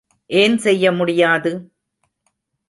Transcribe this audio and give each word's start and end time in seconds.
ஏன் 0.29 0.57
செய்ய 0.57 0.91
முடியாது? 0.91 1.51